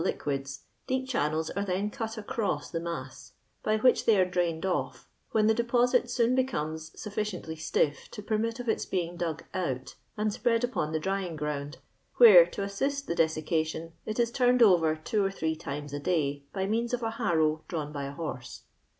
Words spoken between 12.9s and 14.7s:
tho desiccation, it is turned